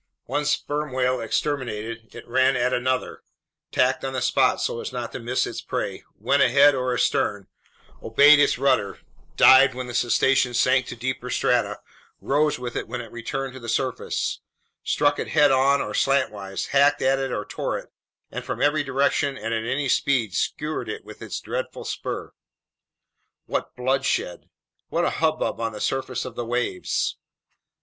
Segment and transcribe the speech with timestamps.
[0.25, 3.21] One sperm whale exterminated, it ran at another,
[3.71, 7.45] tacked on the spot so as not to miss its prey, went ahead or astern,
[8.01, 8.97] obeyed its rudder,
[9.37, 11.81] dived when the cetacean sank to deeper strata,
[12.19, 14.39] rose with it when it returned to the surface,
[14.83, 17.91] struck it head on or slantwise, hacked at it or tore it,
[18.31, 22.33] and from every direction and at any speed, skewered it with its dreadful spur.
[23.45, 24.49] What bloodshed!
[24.89, 27.17] What a hubbub on the surface of the waves!